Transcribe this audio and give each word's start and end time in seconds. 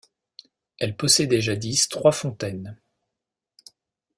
Elle 0.79 0.97
possédait 0.97 1.41
jadis 1.41 1.87
trois 1.87 2.11
fontaines. 2.11 2.75